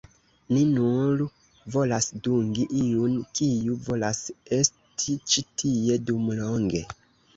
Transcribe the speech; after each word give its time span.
Ni 0.55 0.61
nur 0.69 1.19
volas 1.75 2.07
dungi 2.27 2.65
iun, 2.79 3.19
kiu 3.41 3.77
volas 3.89 4.23
esti 4.61 5.19
ĉi 5.35 5.45
tie 5.63 6.03
dum 6.09 6.35
longe. 6.41 6.83